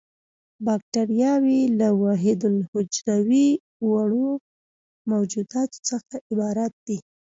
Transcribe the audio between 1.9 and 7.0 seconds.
وحیدالحجروي وړو موجوداتو څخه عبارت دي.